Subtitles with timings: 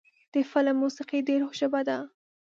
[0.33, 1.97] د فلم موسیقي د روح ژبه ده.